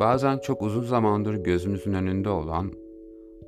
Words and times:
Bazen 0.00 0.38
çok 0.38 0.62
uzun 0.62 0.82
zamandır 0.82 1.34
gözümüzün 1.34 1.94
önünde 1.94 2.28
olan, 2.30 2.72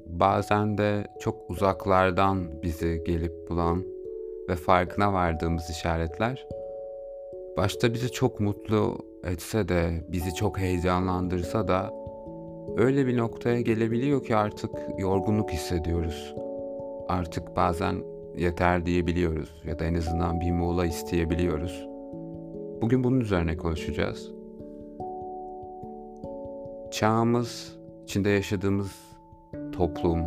bazen 0.06 0.78
de 0.78 1.06
çok 1.20 1.50
uzaklardan 1.50 2.62
bizi 2.62 3.02
gelip 3.06 3.50
bulan 3.50 3.84
ve 4.48 4.56
farkına 4.56 5.12
vardığımız 5.12 5.70
işaretler, 5.70 6.46
başta 7.56 7.94
bizi 7.94 8.12
çok 8.12 8.40
mutlu 8.40 8.98
etse 9.24 9.68
de, 9.68 10.04
bizi 10.08 10.34
çok 10.34 10.58
heyecanlandırsa 10.58 11.68
da 11.68 11.94
öyle 12.76 13.06
bir 13.06 13.16
noktaya 13.16 13.60
gelebiliyor 13.60 14.24
ki 14.24 14.36
artık 14.36 14.70
yorgunluk 14.98 15.50
hissediyoruz. 15.50 16.34
Artık 17.08 17.56
bazen 17.56 17.96
yeter 18.36 18.86
diyebiliyoruz 18.86 19.62
ya 19.64 19.78
da 19.78 19.84
en 19.84 19.94
azından 19.94 20.40
bir 20.40 20.50
mola 20.50 20.86
isteyebiliyoruz. 20.86 21.86
Bugün 22.82 23.04
bunun 23.04 23.20
üzerine 23.20 23.56
konuşacağız. 23.56 24.35
Çağımız, 26.96 27.78
içinde 28.04 28.30
yaşadığımız 28.30 29.16
toplum, 29.72 30.20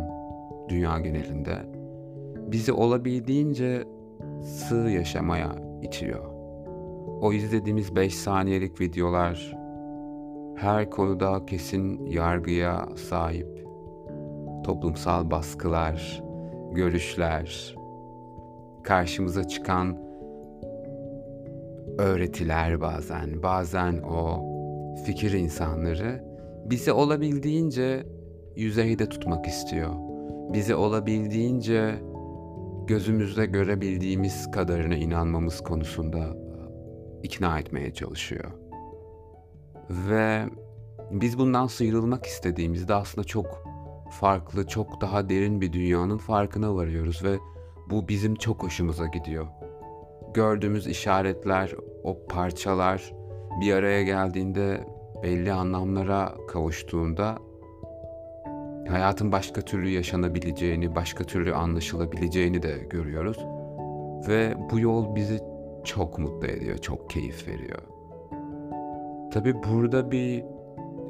dünya 0.68 1.00
genelinde 1.00 1.56
bizi 2.36 2.72
olabildiğince 2.72 3.84
sığ 4.42 4.90
yaşamaya 4.90 5.56
itiyor. 5.82 6.24
O 7.20 7.32
izlediğimiz 7.32 7.96
5 7.96 8.14
saniyelik 8.14 8.80
videolar 8.80 9.56
her 10.56 10.90
konuda 10.90 11.46
kesin 11.46 12.06
yargıya 12.06 12.88
sahip. 12.96 13.66
Toplumsal 14.64 15.30
baskılar, 15.30 16.22
görüşler, 16.72 17.76
karşımıza 18.82 19.44
çıkan 19.48 19.98
öğretiler 21.98 22.80
bazen, 22.80 23.42
bazen 23.42 23.98
o 24.02 24.44
fikir 25.04 25.32
insanları 25.32 26.29
bizi 26.64 26.92
olabildiğince 26.92 28.06
yüzeyde 28.56 29.08
tutmak 29.08 29.46
istiyor. 29.46 29.90
Bizi 30.52 30.74
olabildiğince 30.74 31.94
gözümüzde 32.86 33.46
görebildiğimiz 33.46 34.50
kadarına 34.50 34.94
inanmamız 34.94 35.60
konusunda 35.60 36.18
e, 36.18 36.32
ikna 37.22 37.58
etmeye 37.58 37.94
çalışıyor. 37.94 38.50
Ve 39.90 40.44
biz 41.10 41.38
bundan 41.38 41.66
sıyrılmak 41.66 42.26
istediğimizde 42.26 42.94
aslında 42.94 43.26
çok 43.26 43.64
farklı, 44.10 44.66
çok 44.66 45.00
daha 45.00 45.28
derin 45.28 45.60
bir 45.60 45.72
dünyanın 45.72 46.18
farkına 46.18 46.74
varıyoruz 46.74 47.24
ve 47.24 47.38
bu 47.90 48.08
bizim 48.08 48.34
çok 48.34 48.62
hoşumuza 48.62 49.06
gidiyor. 49.06 49.46
Gördüğümüz 50.34 50.86
işaretler, 50.86 51.72
o 52.04 52.26
parçalar 52.26 53.12
bir 53.60 53.72
araya 53.72 54.02
geldiğinde 54.02 54.84
belli 55.22 55.52
anlamlara 55.52 56.34
kavuştuğunda 56.48 57.38
hayatın 58.88 59.32
başka 59.32 59.60
türlü 59.60 59.88
yaşanabileceğini, 59.88 60.94
başka 60.94 61.24
türlü 61.24 61.54
anlaşılabileceğini 61.54 62.62
de 62.62 62.78
görüyoruz. 62.90 63.38
Ve 64.28 64.54
bu 64.70 64.80
yol 64.80 65.14
bizi 65.14 65.40
çok 65.84 66.18
mutlu 66.18 66.46
ediyor, 66.46 66.78
çok 66.78 67.10
keyif 67.10 67.48
veriyor. 67.48 67.78
Tabi 69.32 69.54
burada 69.62 70.10
bir 70.10 70.44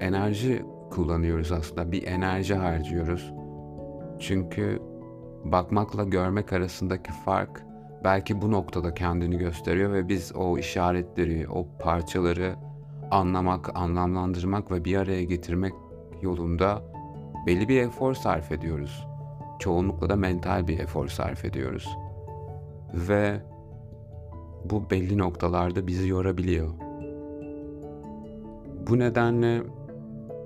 enerji 0.00 0.62
kullanıyoruz 0.90 1.52
aslında, 1.52 1.92
bir 1.92 2.06
enerji 2.06 2.54
harcıyoruz. 2.54 3.32
Çünkü 4.18 4.82
bakmakla 5.44 6.04
görmek 6.04 6.52
arasındaki 6.52 7.12
fark 7.24 7.64
belki 8.04 8.42
bu 8.42 8.50
noktada 8.50 8.94
kendini 8.94 9.38
gösteriyor 9.38 9.92
ve 9.92 10.08
biz 10.08 10.32
o 10.36 10.58
işaretleri, 10.58 11.48
o 11.48 11.66
parçaları 11.78 12.54
anlamak, 13.10 13.76
anlamlandırmak 13.76 14.70
ve 14.70 14.84
bir 14.84 14.96
araya 14.96 15.24
getirmek 15.24 15.72
yolunda 16.22 16.82
belli 17.46 17.68
bir 17.68 17.82
efor 17.82 18.14
sarf 18.14 18.52
ediyoruz. 18.52 19.06
Çoğunlukla 19.58 20.08
da 20.08 20.16
mental 20.16 20.68
bir 20.68 20.78
efor 20.78 21.08
sarf 21.08 21.44
ediyoruz. 21.44 21.96
Ve 22.94 23.40
bu 24.64 24.90
belli 24.90 25.18
noktalarda 25.18 25.86
bizi 25.86 26.08
yorabiliyor. 26.08 26.70
Bu 28.88 28.98
nedenle 28.98 29.62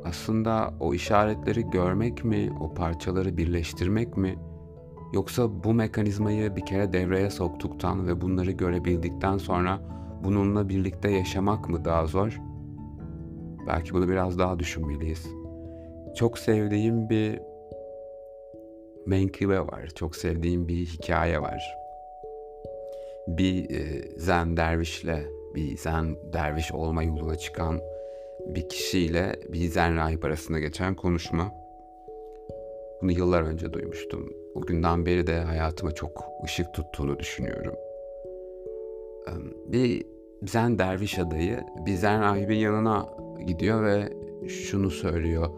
aslında 0.04 0.74
o 0.80 0.94
işaretleri 0.94 1.70
görmek 1.70 2.24
mi, 2.24 2.52
o 2.60 2.74
parçaları 2.74 3.36
birleştirmek 3.36 4.16
mi 4.16 4.38
yoksa 5.12 5.64
bu 5.64 5.74
mekanizmayı 5.74 6.56
bir 6.56 6.66
kere 6.66 6.92
devreye 6.92 7.30
soktuktan 7.30 8.06
ve 8.06 8.20
bunları 8.20 8.50
görebildikten 8.50 9.38
sonra 9.38 9.80
bununla 10.24 10.68
birlikte 10.68 11.10
yaşamak 11.10 11.68
mı 11.68 11.84
daha 11.84 12.06
zor? 12.06 12.40
Belki 13.66 13.94
bunu 13.94 14.08
biraz 14.08 14.38
daha 14.38 14.58
düşünmeliyiz. 14.58 15.26
Çok 16.16 16.38
sevdiğim 16.38 17.08
bir 17.08 17.40
menkıbe 19.06 19.60
var. 19.60 19.86
Çok 19.94 20.16
sevdiğim 20.16 20.68
bir 20.68 20.86
hikaye 20.86 21.42
var. 21.42 21.76
Bir 23.28 23.70
e, 23.70 24.08
zen 24.18 24.56
dervişle, 24.56 25.24
bir 25.54 25.76
zen 25.76 26.16
derviş 26.32 26.72
olma 26.72 27.02
yoluna 27.02 27.36
çıkan 27.36 27.80
bir 28.46 28.68
kişiyle 28.68 29.36
bir 29.48 29.68
zen 29.68 29.96
rahip 29.96 30.24
arasında 30.24 30.58
geçen 30.58 30.94
konuşma. 30.94 31.54
Bunu 33.02 33.12
yıllar 33.12 33.42
önce 33.42 33.72
duymuştum. 33.72 34.32
O 34.54 34.60
günden 34.60 35.06
beri 35.06 35.26
de 35.26 35.40
hayatıma 35.40 35.92
çok 35.92 36.24
ışık 36.44 36.74
tuttuğunu 36.74 37.18
düşünüyorum. 37.18 37.74
Bir 39.66 40.06
zen 40.42 40.78
derviş 40.78 41.18
adayı 41.18 41.60
bir 41.86 41.94
zen 41.94 42.20
rahibin 42.20 42.56
yanına 42.56 43.06
gidiyor 43.46 43.84
ve 43.84 44.12
şunu 44.48 44.90
söylüyor. 44.90 45.50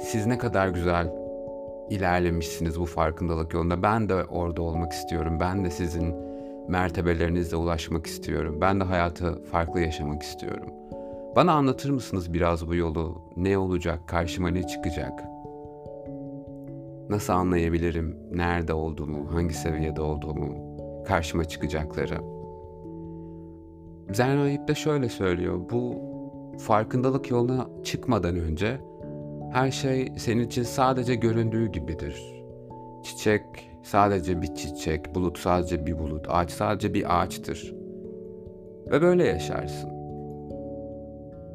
Siz 0.00 0.26
ne 0.26 0.38
kadar 0.38 0.68
güzel 0.68 1.12
ilerlemişsiniz 1.90 2.80
bu 2.80 2.86
farkındalık 2.86 3.54
yolunda. 3.54 3.82
Ben 3.82 4.08
de 4.08 4.24
orada 4.24 4.62
olmak 4.62 4.92
istiyorum. 4.92 5.40
Ben 5.40 5.64
de 5.64 5.70
sizin 5.70 6.14
mertebelerinizle 6.68 7.56
ulaşmak 7.56 8.06
istiyorum. 8.06 8.58
Ben 8.60 8.80
de 8.80 8.84
hayatı 8.84 9.44
farklı 9.44 9.80
yaşamak 9.80 10.22
istiyorum. 10.22 10.68
Bana 11.36 11.52
anlatır 11.52 11.90
mısınız 11.90 12.32
biraz 12.32 12.68
bu 12.68 12.74
yolu? 12.74 13.22
Ne 13.36 13.58
olacak? 13.58 14.08
Karşıma 14.08 14.48
ne 14.48 14.62
çıkacak? 14.62 15.24
Nasıl 17.08 17.32
anlayabilirim 17.32 18.16
nerede 18.32 18.74
olduğumu, 18.74 19.34
hangi 19.34 19.54
seviyede 19.54 20.00
olduğumu, 20.00 20.76
karşıma 21.06 21.44
çıkacakları? 21.44 22.18
Zen 24.12 24.44
rahip 24.44 24.68
de 24.68 24.74
şöyle 24.74 25.08
söylüyor. 25.08 25.60
Bu 25.70 25.94
farkındalık 26.60 27.30
yoluna 27.30 27.68
çıkmadan 27.84 28.36
önce 28.36 28.80
her 29.52 29.70
şey 29.70 30.12
senin 30.16 30.46
için 30.46 30.62
sadece 30.62 31.14
göründüğü 31.14 31.72
gibidir. 31.72 32.22
Çiçek 33.04 33.42
sadece 33.82 34.42
bir 34.42 34.54
çiçek, 34.54 35.14
bulut 35.14 35.38
sadece 35.38 35.86
bir 35.86 35.98
bulut, 35.98 36.26
ağaç 36.28 36.50
sadece 36.50 36.94
bir 36.94 37.20
ağaçtır. 37.20 37.74
Ve 38.90 39.02
böyle 39.02 39.26
yaşarsın. 39.26 39.90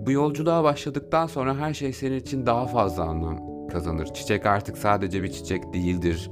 Bu 0.05 0.11
yolculuğa 0.11 0.63
başladıktan 0.63 1.27
sonra 1.27 1.57
her 1.57 1.73
şey 1.73 1.93
senin 1.93 2.19
için 2.19 2.45
daha 2.45 2.65
fazla 2.65 3.03
anlam 3.03 3.67
kazanır. 3.67 4.05
Çiçek 4.05 4.45
artık 4.45 4.77
sadece 4.77 5.23
bir 5.23 5.31
çiçek 5.31 5.73
değildir. 5.73 6.31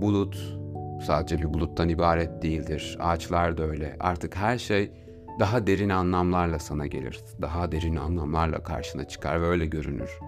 Bulut 0.00 0.58
sadece 1.06 1.38
bir 1.38 1.54
buluttan 1.54 1.88
ibaret 1.88 2.42
değildir. 2.42 2.98
Ağaçlar 3.00 3.58
da 3.58 3.62
öyle. 3.62 3.96
Artık 4.00 4.36
her 4.36 4.58
şey 4.58 4.90
daha 5.38 5.66
derin 5.66 5.88
anlamlarla 5.88 6.58
sana 6.58 6.86
gelir. 6.86 7.24
Daha 7.42 7.72
derin 7.72 7.96
anlamlarla 7.96 8.62
karşına 8.62 9.08
çıkar 9.08 9.42
ve 9.42 9.46
öyle 9.46 9.66
görünür. 9.66 10.18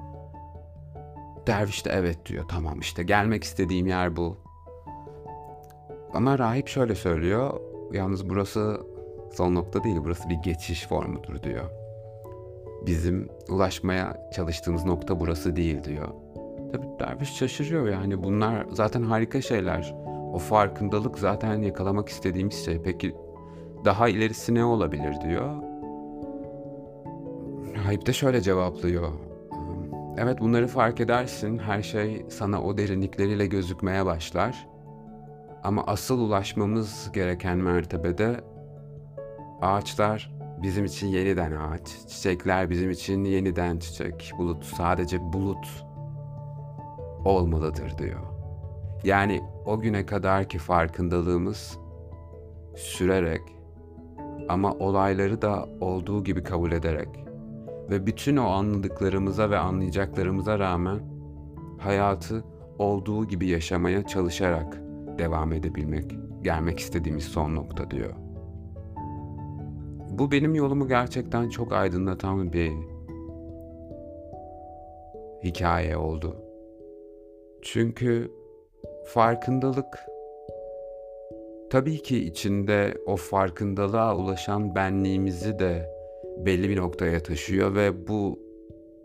Derviş 1.47 1.87
de 1.87 1.91
evet 1.91 2.27
diyor. 2.27 2.45
Tamam 2.49 2.81
işte 2.81 3.03
gelmek 3.03 3.45
istediğim 3.45 3.87
yer 3.87 4.17
bu. 4.17 4.37
Ama 6.15 6.39
rahip 6.39 6.69
şöyle 6.69 6.95
söylüyor. 6.95 7.61
Yalnız 7.93 8.29
burası 8.29 8.81
son 9.33 9.55
nokta 9.55 9.85
değil. 9.85 9.97
Burası 10.05 10.29
bir 10.29 10.35
geçiş 10.35 10.87
formudur 10.87 11.43
diyor. 11.43 11.65
Bizim 12.87 13.29
ulaşmaya 13.49 14.31
çalıştığımız 14.33 14.85
nokta 14.85 15.21
burası 15.21 15.57
değil 15.57 15.85
diyor. 15.85 16.09
Tabii 16.73 16.87
derviş 17.00 17.33
şaşırıyor 17.33 17.89
yani. 17.89 18.23
Bunlar 18.23 18.67
zaten 18.71 19.03
harika 19.03 19.43
şeyler. 19.43 19.95
O 20.33 20.39
farkındalık 20.39 21.19
zaten 21.19 21.62
yakalamak 21.62 22.09
istediğimiz 22.09 22.65
şey. 22.65 22.83
Peki 22.83 23.15
daha 23.85 24.09
ilerisi 24.09 24.55
ne 24.55 24.65
olabilir 24.65 25.21
diyor. 25.21 25.63
Rahip 27.77 28.07
de 28.07 28.13
şöyle 28.13 28.41
cevaplıyor. 28.41 29.13
Evet 30.17 30.41
bunları 30.41 30.67
fark 30.67 31.01
edersin. 31.01 31.59
Her 31.59 31.83
şey 31.83 32.27
sana 32.29 32.63
o 32.63 32.79
derinlikleriyle 32.79 33.47
gözükmeye 33.47 34.07
başlar. 34.07 34.69
Ama 35.63 35.85
asıl 35.87 36.21
ulaşmamız 36.21 37.11
gereken 37.13 37.59
mertebede 37.59 38.41
ağaçlar 39.63 40.35
bizim 40.63 40.85
için 40.85 41.07
yeniden 41.07 41.53
ağaç, 41.53 41.89
çiçekler 42.09 42.71
bizim 42.71 42.91
için 42.91 43.25
yeniden 43.25 43.79
çiçek, 43.79 44.33
bulut 44.39 44.65
sadece 44.65 45.33
bulut 45.33 45.85
olmalıdır 47.25 47.99
diyor. 47.99 48.21
Yani 49.05 49.43
o 49.67 49.81
güne 49.81 50.07
kadar 50.07 50.49
ki 50.49 50.59
farkındalığımız 50.59 51.79
sürerek 52.77 53.43
ama 54.49 54.73
olayları 54.73 55.43
da 55.43 55.69
olduğu 55.81 56.25
gibi 56.25 56.43
kabul 56.43 56.73
ederek 56.73 57.08
Ve 57.91 58.06
bütün 58.06 58.37
o 58.37 58.46
anladıklarımıza 58.49 59.50
ve 59.50 59.58
anlayacaklarımıza 59.58 60.58
rağmen 60.58 61.00
hayatı 61.79 62.44
olduğu 62.79 63.25
gibi 63.25 63.46
yaşamaya 63.49 64.06
çalışarak 64.06 64.81
devam 65.19 65.52
edebilmek, 65.52 66.17
gelmek 66.43 66.79
istediğimiz 66.79 67.25
son 67.25 67.55
nokta 67.55 67.91
diyor. 67.91 68.14
Bu 70.11 70.31
benim 70.31 70.55
yolumu 70.55 70.88
gerçekten 70.88 71.49
çok 71.49 71.73
aydınlatan 71.73 72.52
bir 72.52 72.73
hikaye 75.44 75.97
oldu. 75.97 76.37
Çünkü 77.62 78.32
farkındalık 79.06 80.13
tabii 81.70 81.99
ki 81.99 82.25
içinde 82.25 82.94
o 83.06 83.16
farkındalığa 83.16 84.16
ulaşan 84.16 84.75
benliğimizi 84.75 85.58
de 85.58 85.90
belli 86.38 86.69
bir 86.69 86.76
noktaya 86.76 87.22
taşıyor 87.22 87.75
ve 87.75 88.08
bu 88.08 88.38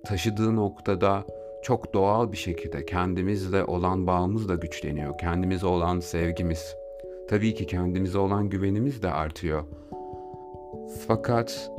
taşıdığı 0.05 0.55
noktada 0.55 1.25
çok 1.63 1.93
doğal 1.93 2.31
bir 2.31 2.37
şekilde 2.37 2.85
kendimizle 2.85 3.63
olan 3.63 4.07
bağımız 4.07 4.49
da 4.49 4.55
güçleniyor. 4.55 5.17
Kendimize 5.17 5.65
olan 5.65 5.99
sevgimiz, 5.99 6.75
tabii 7.29 7.53
ki 7.53 7.67
kendimize 7.67 8.17
olan 8.17 8.49
güvenimiz 8.49 9.03
de 9.03 9.11
artıyor. 9.11 9.63
Fakat 11.07 11.71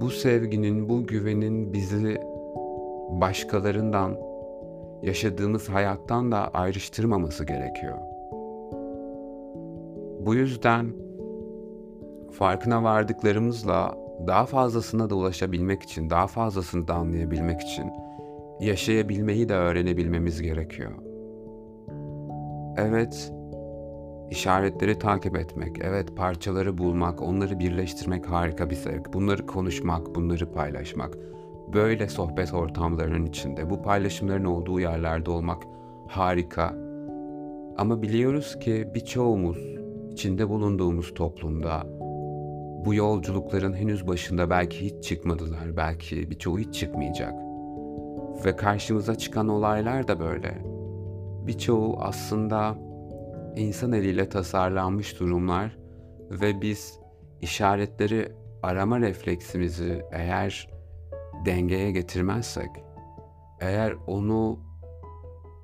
bu 0.00 0.10
sevginin, 0.10 0.88
bu 0.88 1.06
güvenin 1.06 1.72
bizi 1.72 2.20
başkalarından, 3.10 4.18
yaşadığımız 5.02 5.68
hayattan 5.68 6.32
da 6.32 6.48
ayrıştırmaması 6.48 7.44
gerekiyor. 7.44 7.98
Bu 10.26 10.34
yüzden 10.34 10.92
farkına 12.32 12.82
vardıklarımızla 12.82 13.94
daha 14.26 14.46
fazlasına 14.46 15.10
da 15.10 15.14
ulaşabilmek 15.14 15.82
için, 15.82 16.10
daha 16.10 16.26
fazlasını 16.26 16.88
da 16.88 16.94
anlayabilmek 16.94 17.60
için 17.60 17.90
yaşayabilmeyi 18.60 19.48
de 19.48 19.54
öğrenebilmemiz 19.54 20.42
gerekiyor. 20.42 20.92
Evet, 22.76 23.32
işaretleri 24.30 24.98
takip 24.98 25.36
etmek, 25.36 25.78
evet 25.82 26.16
parçaları 26.16 26.78
bulmak, 26.78 27.22
onları 27.22 27.58
birleştirmek 27.58 28.30
harika 28.30 28.70
bir 28.70 28.76
zevk. 28.76 29.12
Bunları 29.12 29.46
konuşmak, 29.46 30.14
bunları 30.14 30.52
paylaşmak, 30.52 31.18
böyle 31.74 32.08
sohbet 32.08 32.54
ortamlarının 32.54 33.26
içinde, 33.26 33.70
bu 33.70 33.82
paylaşımların 33.82 34.44
olduğu 34.44 34.80
yerlerde 34.80 35.30
olmak 35.30 35.62
harika. 36.08 36.74
Ama 37.76 38.02
biliyoruz 38.02 38.58
ki 38.58 38.88
birçoğumuz 38.94 39.79
içinde 40.20 40.48
bulunduğumuz 40.48 41.14
toplumda 41.14 41.82
bu 42.84 42.94
yolculukların 42.94 43.72
henüz 43.72 44.08
başında 44.08 44.50
belki 44.50 44.84
hiç 44.84 45.04
çıkmadılar, 45.04 45.76
belki 45.76 46.30
birçoğu 46.30 46.58
hiç 46.58 46.74
çıkmayacak. 46.74 47.34
Ve 48.44 48.56
karşımıza 48.56 49.14
çıkan 49.14 49.48
olaylar 49.48 50.08
da 50.08 50.20
böyle. 50.20 50.62
Birçoğu 51.46 51.96
aslında 52.00 52.78
insan 53.56 53.92
eliyle 53.92 54.28
tasarlanmış 54.28 55.20
durumlar 55.20 55.78
ve 56.30 56.60
biz 56.60 56.98
işaretleri 57.40 58.32
arama 58.62 59.00
refleksimizi 59.00 60.04
eğer 60.12 60.68
dengeye 61.46 61.90
getirmezsek, 61.90 62.70
eğer 63.60 63.94
onu 64.06 64.58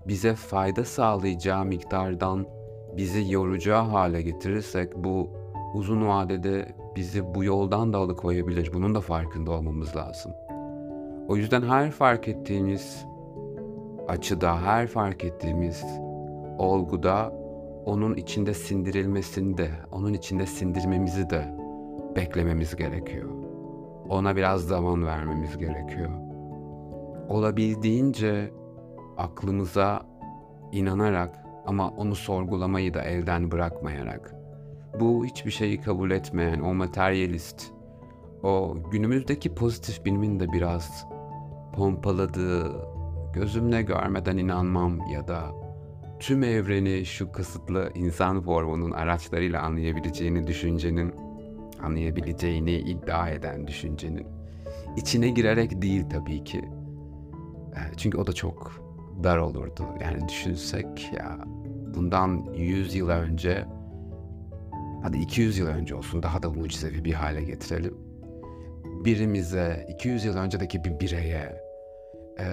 bize 0.09 0.35
fayda 0.35 0.85
sağlayacağı 0.85 1.65
miktardan 1.65 2.47
bizi 2.97 3.33
yoracağı 3.33 3.83
hale 3.83 4.23
getirirsek 4.23 4.97
bu 4.97 5.31
uzun 5.75 6.07
vadede 6.09 6.75
bizi 6.97 7.35
bu 7.35 7.45
yoldan 7.45 7.93
da 7.93 7.99
alıkoyabilir. 7.99 8.71
Bunun 8.75 8.95
da 8.95 9.01
farkında 9.01 9.51
olmamız 9.51 9.97
lazım. 9.97 10.33
O 11.29 11.37
yüzden 11.37 11.63
her 11.63 11.91
fark 11.91 12.29
ettiğimiz 12.29 13.07
açıda, 14.09 14.63
her 14.63 14.87
fark 14.87 15.25
ettiğimiz 15.25 15.85
olguda 16.59 17.33
onun 17.87 18.15
içinde 18.15 18.55
sindirilmesini 18.55 19.59
de, 19.59 19.71
onun 19.93 20.13
içinde 20.13 20.47
sindirmemizi 20.47 21.31
de 21.31 21.55
beklememiz 22.17 22.77
gerekiyor. 22.77 23.31
Ona 24.09 24.37
biraz 24.37 24.61
zaman 24.61 25.07
vermemiz 25.07 25.59
gerekiyor. 25.59 26.11
Olabildiğince 27.29 28.51
aklımıza 29.17 30.03
inanarak 30.73 31.46
ama 31.67 31.89
onu 31.91 32.15
sorgulamayı 32.15 32.95
da 32.95 33.03
elden 33.03 33.51
bırakmayarak. 33.51 34.35
Bu 35.01 35.25
hiçbir 35.25 35.51
şeyi 35.51 35.81
kabul 35.81 36.11
etmeyen 36.11 36.61
o 36.61 36.75
materyalist, 36.75 37.73
o 38.43 38.77
günümüzdeki 38.91 39.55
pozitif 39.55 40.05
bilimin 40.05 40.41
de 40.41 40.53
biraz 40.53 41.07
pompaladığı, 41.75 42.73
gözümle 43.35 43.83
görmeden 43.83 44.37
inanmam 44.37 45.01
ya 45.13 45.29
da 45.29 45.43
tüm 46.21 46.43
evreni 46.43 47.05
şu 47.07 47.33
kısıtlı 47.33 47.91
insan 47.95 48.41
formunun 48.41 48.91
araçlarıyla 48.91 49.63
anlayabileceğini 49.63 50.47
düşüncenin, 50.47 51.15
anlayabileceğini 51.83 52.75
iddia 52.75 53.31
eden 53.31 53.67
düşüncenin 53.67 54.27
içine 54.97 55.29
girerek 55.29 55.83
değil 55.83 56.05
tabii 56.11 56.45
ki. 56.45 56.65
Çünkü 57.97 58.19
o 58.19 58.27
da 58.27 58.33
çok 58.33 58.86
dar 59.25 59.39
olurdu. 59.39 59.83
Yani 60.01 60.29
düşünsek 60.29 61.13
ya 61.13 61.39
bundan 61.95 62.47
100 62.55 62.95
yıl 62.95 63.09
önce 63.09 63.65
hadi 65.03 65.19
200 65.19 65.59
yıl 65.59 65.67
önce 65.67 65.95
olsun 65.95 66.23
daha 66.23 66.43
da 66.43 66.51
mucizevi 66.51 67.05
bir 67.05 67.13
hale 67.13 67.43
getirelim. 67.43 67.95
Birimize 69.05 69.87
200 69.89 70.25
yıl 70.25 70.37
öncedeki 70.37 70.85
bir 70.85 71.01
bireye 71.01 71.63
e, 72.39 72.45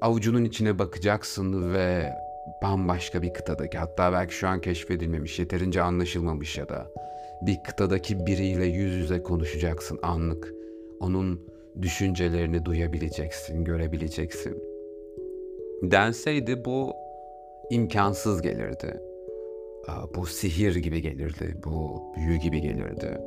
avucunun 0.00 0.44
içine 0.44 0.78
bakacaksın 0.78 1.74
ve 1.74 2.12
bambaşka 2.62 3.22
bir 3.22 3.34
kıtadaki 3.34 3.78
hatta 3.78 4.12
belki 4.12 4.34
şu 4.34 4.48
an 4.48 4.60
keşfedilmemiş 4.60 5.38
yeterince 5.38 5.82
anlaşılmamış 5.82 6.58
ya 6.58 6.68
da 6.68 6.90
bir 7.42 7.58
kıtadaki 7.64 8.26
biriyle 8.26 8.66
yüz 8.66 8.94
yüze 8.94 9.22
konuşacaksın 9.22 9.98
anlık. 10.02 10.54
Onun 11.00 11.48
düşüncelerini 11.82 12.64
duyabileceksin, 12.64 13.64
görebileceksin. 13.64 14.67
Denseydi 15.82 16.64
bu 16.64 16.92
imkansız 17.70 18.42
gelirdi. 18.42 19.00
Bu 20.14 20.26
sihir 20.26 20.76
gibi 20.76 21.02
gelirdi, 21.02 21.56
bu 21.64 22.02
büyü 22.16 22.36
gibi 22.36 22.60
gelirdi. 22.60 23.20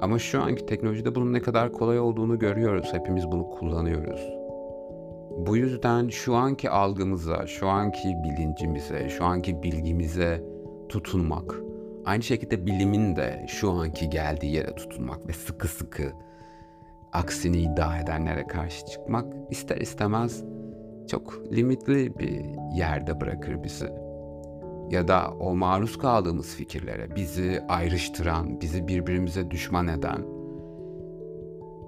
Ama 0.00 0.18
şu 0.18 0.42
anki 0.42 0.66
teknolojide 0.66 1.14
bunun 1.14 1.32
ne 1.32 1.40
kadar 1.40 1.72
kolay 1.72 2.00
olduğunu 2.00 2.38
görüyoruz. 2.38 2.92
Hepimiz 2.92 3.26
bunu 3.26 3.50
kullanıyoruz. 3.50 4.20
Bu 5.46 5.56
yüzden 5.56 6.08
şu 6.08 6.34
anki 6.34 6.70
algımıza, 6.70 7.46
şu 7.46 7.68
anki 7.68 8.08
bilincimize, 8.24 9.08
şu 9.08 9.24
anki 9.24 9.62
bilgimize 9.62 10.44
tutunmak, 10.88 11.54
aynı 12.04 12.22
şekilde 12.22 12.66
bilimin 12.66 13.16
de 13.16 13.46
şu 13.48 13.70
anki 13.70 14.10
geldiği 14.10 14.54
yere 14.54 14.74
tutunmak 14.74 15.28
ve 15.28 15.32
sıkı 15.32 15.68
sıkı 15.68 16.12
aksini 17.12 17.58
iddia 17.58 17.98
edenlere 17.98 18.46
karşı 18.46 18.86
çıkmak 18.86 19.34
ister 19.50 19.76
istemez 19.76 20.44
çok 21.08 21.52
limitli 21.52 22.18
bir 22.18 22.44
yerde 22.76 23.20
bırakır 23.20 23.64
bizi. 23.64 23.88
Ya 24.90 25.08
da 25.08 25.30
o 25.40 25.54
maruz 25.54 25.98
kaldığımız 25.98 26.54
fikirlere, 26.54 27.16
bizi 27.16 27.60
ayrıştıran, 27.68 28.60
bizi 28.60 28.88
birbirimize 28.88 29.50
düşman 29.50 29.88
eden, 29.88 30.22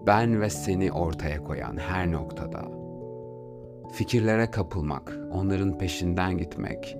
ben 0.06 0.40
ve 0.40 0.50
seni 0.50 0.92
ortaya 0.92 1.44
koyan 1.44 1.76
her 1.76 2.12
noktada 2.12 2.76
fikirlere 3.92 4.50
kapılmak, 4.50 5.18
onların 5.32 5.78
peşinden 5.78 6.38
gitmek, 6.38 6.96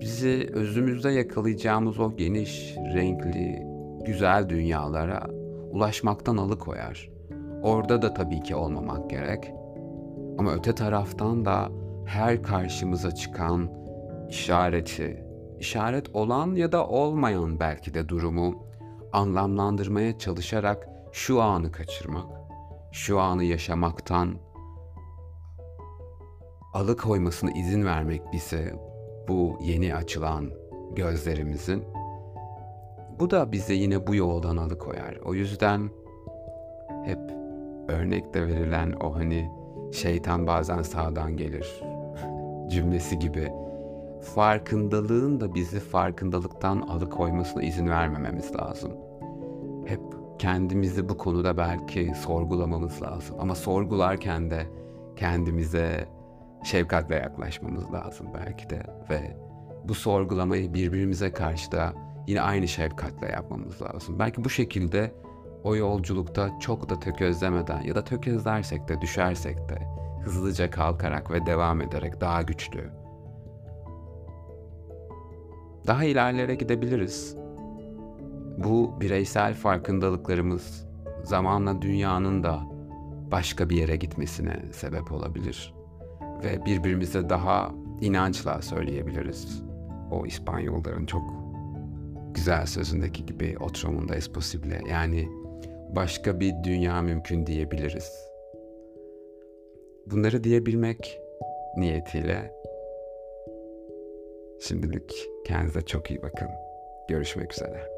bizi 0.00 0.50
özümüzde 0.52 1.10
yakalayacağımız 1.10 1.98
o 1.98 2.16
geniş, 2.16 2.76
renkli, 2.76 3.66
güzel 4.06 4.48
dünyalara 4.48 5.26
ulaşmaktan 5.70 6.36
alıkoyar. 6.36 7.10
Orada 7.62 8.02
da 8.02 8.14
tabii 8.14 8.40
ki 8.40 8.54
olmamak 8.54 9.10
gerek. 9.10 9.52
Ama 10.42 10.52
öte 10.52 10.74
taraftan 10.74 11.44
da 11.44 11.68
her 12.06 12.42
karşımıza 12.42 13.14
çıkan 13.14 13.70
işareti, 14.28 15.24
işaret 15.58 16.16
olan 16.16 16.54
ya 16.54 16.72
da 16.72 16.86
olmayan 16.86 17.60
belki 17.60 17.94
de 17.94 18.08
durumu 18.08 18.62
anlamlandırmaya 19.12 20.18
çalışarak 20.18 20.88
şu 21.12 21.42
anı 21.42 21.72
kaçırmak, 21.72 22.26
şu 22.92 23.20
anı 23.20 23.44
yaşamaktan 23.44 24.34
alıkoymasına 26.74 27.50
izin 27.50 27.86
vermek 27.86 28.22
bize 28.32 28.74
bu 29.28 29.58
yeni 29.60 29.94
açılan 29.94 30.50
gözlerimizin 30.96 31.84
bu 33.20 33.30
da 33.30 33.52
bize 33.52 33.74
yine 33.74 34.06
bu 34.06 34.14
yoldan 34.14 34.56
alıkoyar. 34.56 35.16
O 35.24 35.34
yüzden 35.34 35.90
hep 37.04 37.20
örnekte 37.88 38.46
verilen 38.46 38.92
o 38.92 39.14
hani 39.14 39.61
şeytan 39.92 40.46
bazen 40.46 40.82
sağdan 40.82 41.36
gelir 41.36 41.82
cümlesi 42.70 43.18
gibi 43.18 43.52
farkındalığın 44.34 45.40
da 45.40 45.54
bizi 45.54 45.80
farkındalıktan 45.80 46.80
alıkoymasına 46.80 47.62
izin 47.62 47.88
vermememiz 47.88 48.54
lazım. 48.54 48.92
Hep 49.86 50.00
kendimizi 50.38 51.08
bu 51.08 51.18
konuda 51.18 51.56
belki 51.56 52.12
sorgulamamız 52.22 53.02
lazım. 53.02 53.36
Ama 53.40 53.54
sorgularken 53.54 54.50
de 54.50 54.66
kendimize 55.16 56.08
şefkatle 56.64 57.14
yaklaşmamız 57.14 57.92
lazım 57.92 58.26
belki 58.34 58.70
de 58.70 58.82
ve 59.10 59.36
bu 59.84 59.94
sorgulamayı 59.94 60.74
birbirimize 60.74 61.32
karşı 61.32 61.72
da 61.72 61.92
yine 62.26 62.40
aynı 62.40 62.68
şefkatle 62.68 63.26
yapmamız 63.26 63.82
lazım. 63.82 64.18
Belki 64.18 64.44
bu 64.44 64.50
şekilde 64.50 65.12
o 65.64 65.76
yolculukta 65.76 66.50
çok 66.60 66.88
da 66.88 67.00
tökezlemeden 67.00 67.80
ya 67.80 67.94
da 67.94 68.04
tökezlersek 68.04 68.88
de 68.88 69.00
düşersek 69.00 69.68
de 69.68 69.88
hızlıca 70.24 70.70
kalkarak 70.70 71.30
ve 71.30 71.46
devam 71.46 71.80
ederek 71.80 72.20
daha 72.20 72.42
güçlü, 72.42 72.90
daha 75.86 76.04
ilerlere 76.04 76.54
gidebiliriz. 76.54 77.36
Bu 78.58 79.00
bireysel 79.00 79.54
farkındalıklarımız 79.54 80.86
zamanla 81.22 81.82
dünyanın 81.82 82.42
da 82.42 82.60
başka 83.30 83.70
bir 83.70 83.76
yere 83.76 83.96
gitmesine 83.96 84.62
sebep 84.72 85.12
olabilir. 85.12 85.74
Ve 86.44 86.64
birbirimize 86.66 87.28
daha 87.28 87.70
inançla 88.00 88.62
söyleyebiliriz. 88.62 89.62
O 90.10 90.26
İspanyolların 90.26 91.06
çok 91.06 91.22
güzel 92.34 92.66
sözündeki 92.66 93.26
gibi 93.26 93.56
otro 93.60 93.92
mundo 93.92 94.14
es 94.14 94.32
posible. 94.32 94.80
Yani 94.90 95.28
başka 95.96 96.40
bir 96.40 96.54
dünya 96.64 97.02
mümkün 97.02 97.46
diyebiliriz. 97.46 98.28
Bunları 100.06 100.44
diyebilmek 100.44 101.20
niyetiyle 101.76 102.52
şimdilik 104.60 105.28
kendinize 105.46 105.80
çok 105.82 106.10
iyi 106.10 106.22
bakın. 106.22 106.48
Görüşmek 107.08 107.52
üzere. 107.52 107.92